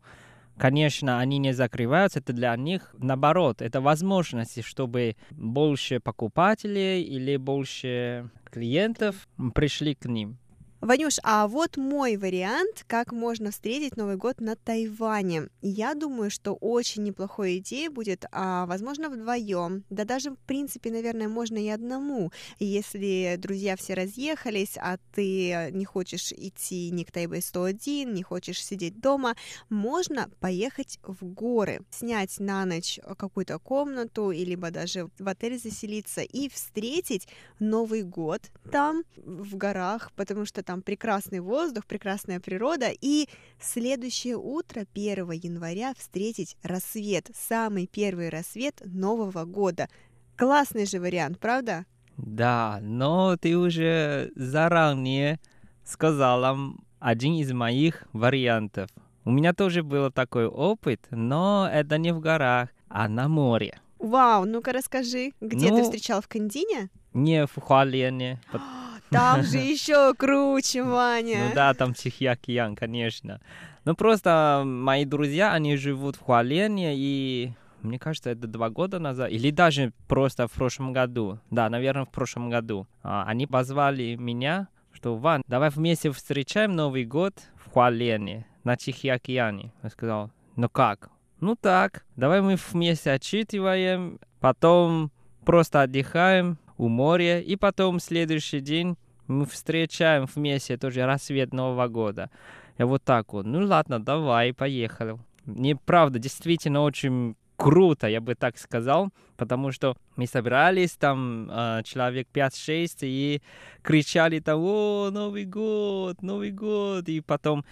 [0.58, 8.30] Конечно, они не закрываются, это для них наоборот, это возможность, чтобы больше покупателей или больше
[8.46, 10.40] клиентов пришли к ним.
[10.80, 15.50] Ванюш, а вот мой вариант, как можно встретить Новый год на Тайване.
[15.64, 19.84] Я думаю, что очень неплохой идеей будет, а, возможно, вдвоем.
[19.90, 22.32] Да даже, в принципе, наверное, можно и одному.
[22.60, 28.64] Если друзья все разъехались, а ты не хочешь идти ни к Тайбэй 101, не хочешь
[28.64, 29.36] сидеть дома,
[29.70, 36.50] можно поехать в горы, снять на ночь какую-то комнату, либо даже в отель заселиться и
[36.50, 44.36] встретить Новый год там, в горах, потому что там прекрасный воздух, прекрасная природа, и следующее
[44.36, 49.88] утро, 1 января, встретить рассвет, самый первый рассвет Нового года.
[50.36, 51.86] Классный же вариант, правда?
[52.18, 55.40] Да, но ты уже заранее
[55.86, 56.58] сказала
[57.00, 58.90] один из моих вариантов.
[59.24, 63.80] У меня тоже был такой опыт, но это не в горах, а на море.
[64.00, 66.90] Вау, ну-ка расскажи, где ну, ты встречал в Кандине?
[67.14, 68.42] Не в Хуалене.
[69.10, 71.50] Там же еще круче, Ваня.
[71.50, 73.42] Ну да, там Тихий океан, конечно.
[73.86, 79.32] Ну просто мои друзья, они живут в Хуалене, и мне кажется, это два года назад,
[79.32, 81.40] или даже просто в прошлом году.
[81.52, 82.88] Да, наверное, в прошлом году.
[83.04, 89.10] А, они позвали меня, что, Ван, давай вместе встречаем Новый год в Хуалене, на Тихий
[89.10, 89.72] океане.
[89.84, 91.10] Я сказал, ну как?
[91.40, 95.12] Ну так, давай мы вместе отчитываем, потом
[95.46, 98.98] просто отдыхаем, у моря, и потом следующий день
[99.28, 102.30] мы встречаем вместе тоже рассвет Нового года.
[102.78, 105.18] Я вот так вот, ну ладно, давай, поехали.
[105.46, 111.82] Мне правда действительно очень круто, я бы так сказал, потому что мы собирались там э,
[111.84, 113.42] человек 5-6 и
[113.82, 117.66] кричали там, о, Новый год, Новый год, и потом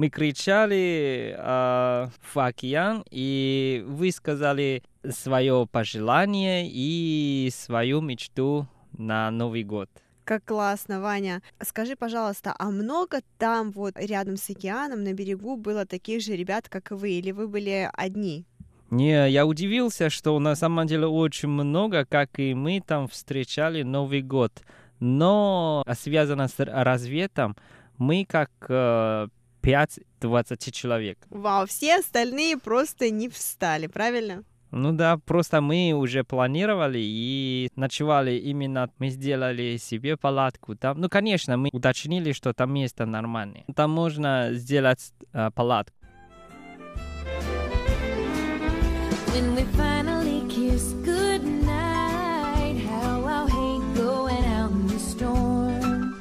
[0.00, 9.90] мы кричали э, в океан и высказали свое пожелание и свою мечту на Новый год.
[10.24, 11.42] Как классно, Ваня.
[11.60, 16.70] Скажи, пожалуйста, а много там вот рядом с океаном на берегу было таких же ребят,
[16.70, 18.46] как и вы, или вы были одни?
[18.88, 24.22] Не, я удивился, что на самом деле очень много, как и мы там встречали Новый
[24.22, 24.62] год.
[24.98, 27.54] Но связано с разведом,
[27.98, 29.28] мы как э,
[29.62, 31.18] 5-20 человек.
[31.30, 34.44] Вау, все остальные просто не встали, правильно?
[34.72, 41.00] Ну да, просто мы уже планировали и ночевали именно, мы сделали себе палатку там.
[41.00, 43.64] Ну, конечно, мы уточнили, что там место нормальное.
[43.74, 45.96] Там можно сделать э, палатку.
[49.32, 56.16] When we finally kiss goodnight, how I'll hate going out in the storm.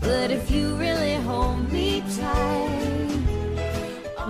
[0.00, 1.07] But if you really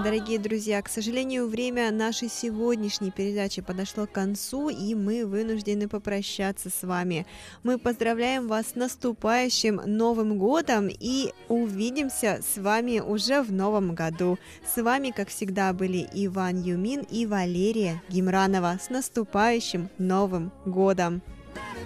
[0.09, 6.71] Дорогие друзья, к сожалению, время нашей сегодняшней передачи подошло к концу, и мы вынуждены попрощаться
[6.71, 7.27] с вами.
[7.63, 14.39] Мы поздравляем вас с наступающим Новым годом и увидимся с вами уже в новом году.
[14.75, 18.79] С вами, как всегда, были Иван Юмин и Валерия Гимранова.
[18.83, 21.21] С наступающим Новым годом!
[21.55, 21.77] Let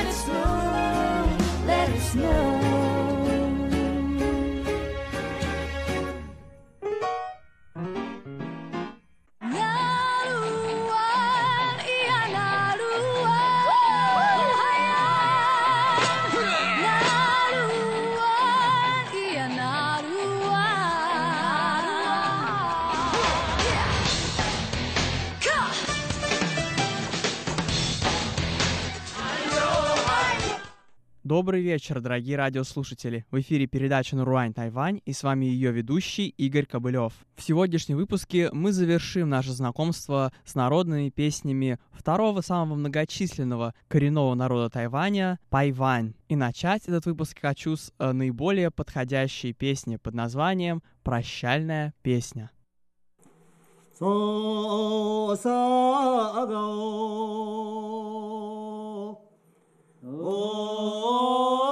[0.00, 1.26] it snow,
[1.66, 2.77] let it snow.
[31.37, 33.25] Добрый вечер, дорогие радиослушатели.
[33.29, 37.13] В эфире передача «Наруань Тайвань» и с вами ее ведущий Игорь Кобылев.
[37.35, 44.69] В сегодняшнем выпуске мы завершим наше знакомство с народными песнями второго самого многочисленного коренного народа
[44.69, 46.13] Тайваня – Пайвань.
[46.29, 52.51] И начать этот выпуск хочу с э, наиболее подходящей песни под названием «Прощальная песня».
[53.97, 55.49] 说啥
[56.47, 56.53] 个？
[60.10, 61.67] Oh.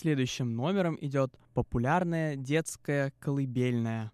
[0.00, 4.12] Следующим номером идет популярная детская колыбельная.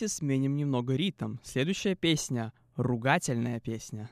[0.00, 1.36] Давайте сменим немного ритм.
[1.42, 4.08] Следующая песня— ругательная песня.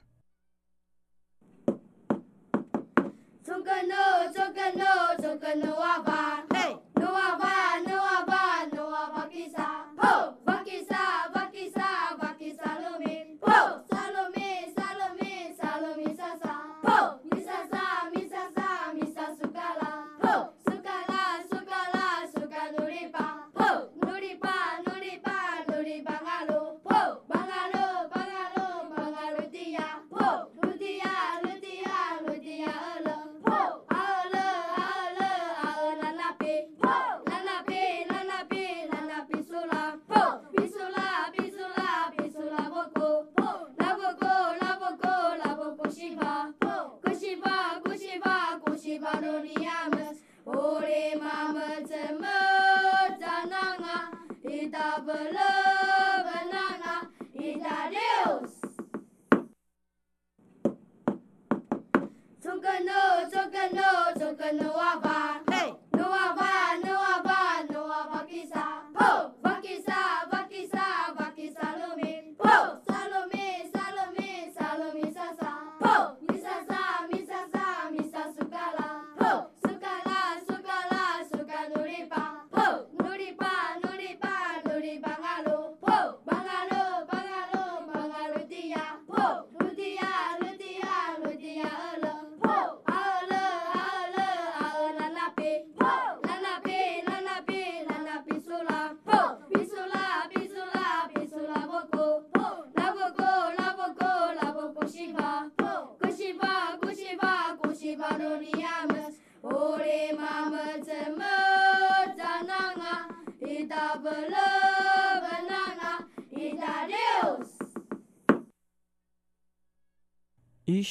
[63.49, 65.40] zogano, zogano, aba.
[65.51, 65.78] Hey.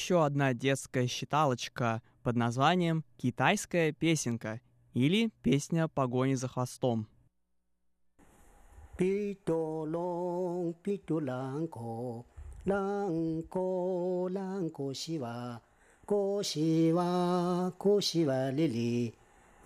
[0.08, 4.62] еще одна детская считалочка под названием «Китайская песенка»
[4.94, 7.06] или «Песня погони за хвостом».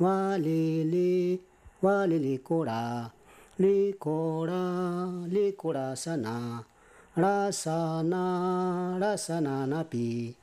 [0.00, 1.40] Валили,
[1.80, 3.12] валили кора,
[3.58, 6.64] ликора, ликора сана.
[7.14, 10.34] ラサナラサナナピ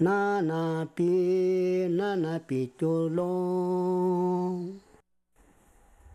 [0.00, 4.80] ナナピナナピトロン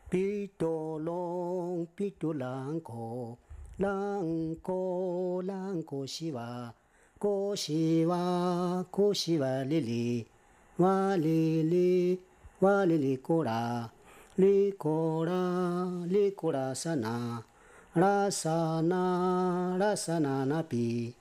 [0.09, 3.37] ピトロンピトランコ
[3.79, 6.73] ランコランコシワ
[7.17, 10.27] コシワコシワリリ
[10.77, 12.19] ワリリ
[12.59, 13.89] ワリリコラ
[14.37, 15.33] リコラ
[16.05, 17.45] リコラサナ
[17.93, 21.13] Расана, расана напи,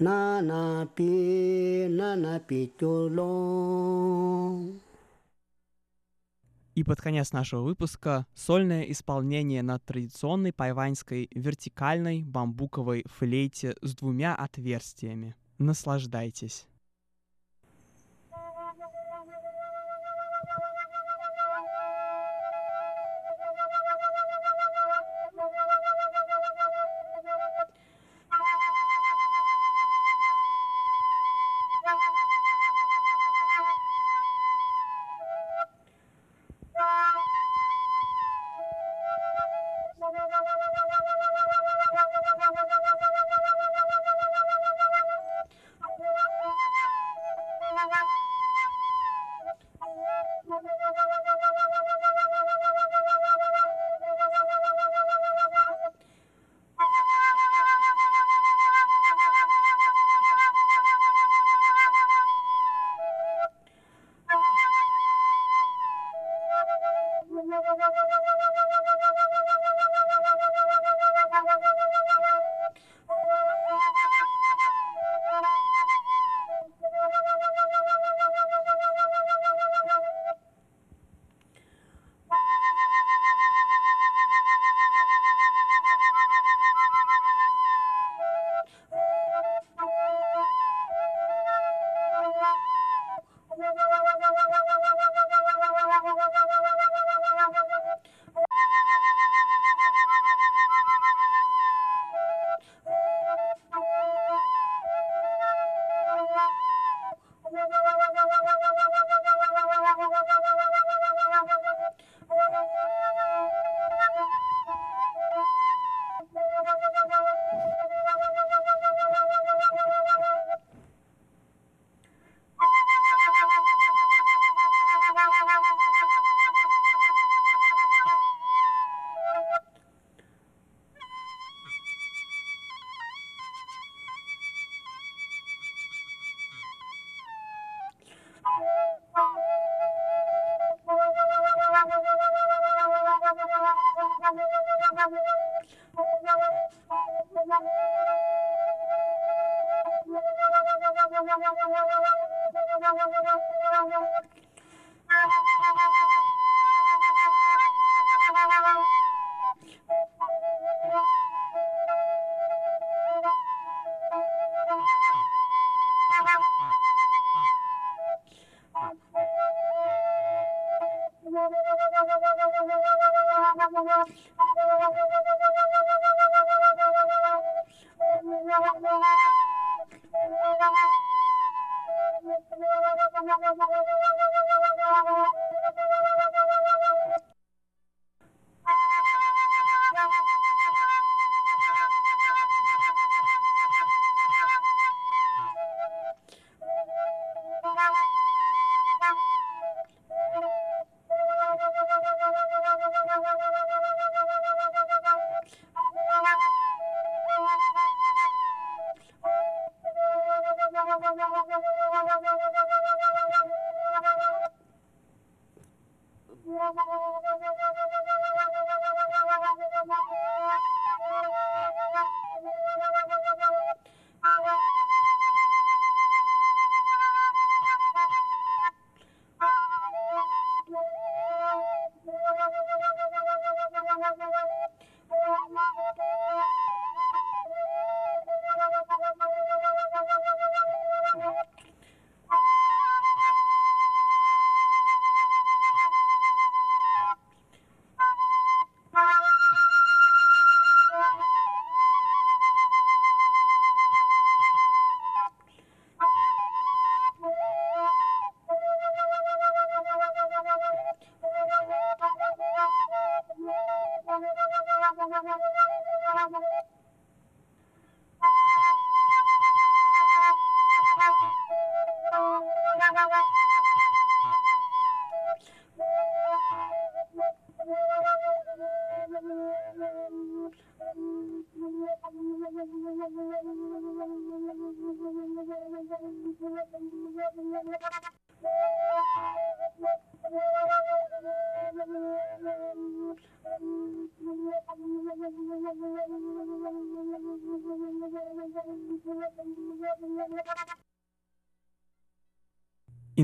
[0.00, 4.00] на напи, на напи тюлон.
[6.74, 14.34] И под конец нашего выпуска сольное исполнение на традиционной пайваньской вертикальной бамбуковой флейте с двумя
[14.34, 15.36] отверстиями.
[15.58, 16.66] Наслаждайтесь!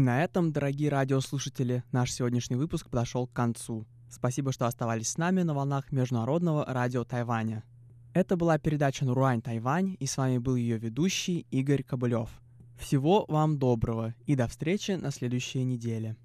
[0.02, 3.86] На этом, дорогие радиослушатели, наш сегодняшний выпуск подошел к концу.
[4.10, 7.62] Спасибо, что оставались с нами на волнах Международного радио Тайваня.
[8.12, 12.28] Это была передача «Нуруань Тайвань», и с вами был ее ведущий Игорь Кобылев.
[12.78, 16.16] Всего вам доброго и до встречи на следующей неделе.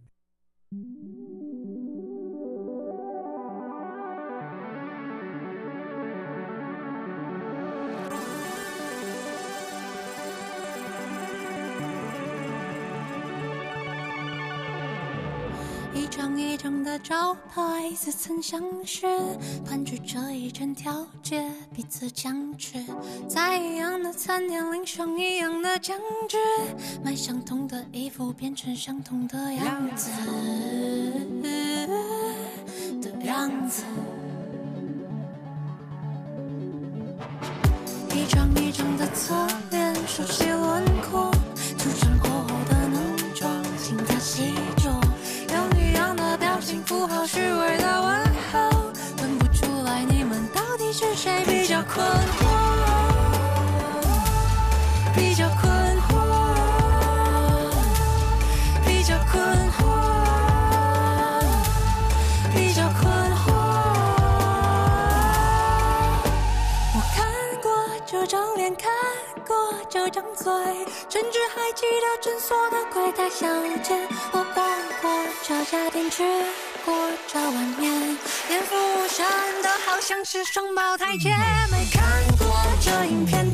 [16.18, 19.06] 一张一张的招牌，似曾相识，
[19.64, 22.84] 盘踞着一整条街，彼此僵持，
[23.30, 25.96] 在一样的餐厅领上一样的酱
[26.28, 26.40] 汁，
[27.04, 30.10] 买相同的衣服，变成相同的样子
[33.00, 33.84] 的样子。
[38.16, 39.36] 一张一张的侧
[39.70, 40.50] 脸，熟悉
[51.98, 52.06] 困
[52.38, 52.46] 惑，
[55.16, 55.66] 比较困
[56.04, 56.14] 惑，
[58.86, 59.42] 比较困
[59.72, 59.80] 惑，
[62.54, 63.02] 比较困
[63.34, 63.46] 惑。
[66.94, 67.18] 我看
[67.64, 67.66] 过
[68.06, 68.92] 这张脸，看
[69.48, 70.54] 过这张嘴，
[71.10, 73.48] 甚至还记得诊所的柜台小
[73.82, 74.08] 姐。
[74.32, 74.64] 我逛
[75.02, 75.10] 过
[75.42, 76.24] 这家店去。
[76.88, 76.96] 过
[77.28, 78.18] 这碗面，
[78.48, 79.26] 连服务生
[79.62, 81.32] 都好像是双胞胎姐
[81.70, 81.86] 妹。
[81.92, 82.48] 看过
[82.80, 83.47] 这影片，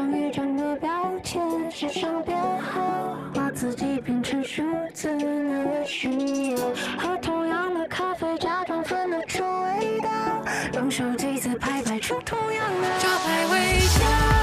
[0.00, 0.88] 张一张的标
[1.22, 4.62] 签，写上编号，把自己变成数
[4.94, 6.58] 字，那也需要
[6.96, 10.08] 喝同样的咖啡，假装分得出味道，
[10.72, 14.39] 用手机自拍，拍出同样的招牌微笑。